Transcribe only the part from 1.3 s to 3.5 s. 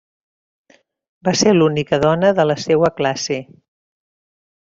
ser l'única dona de la seua classe.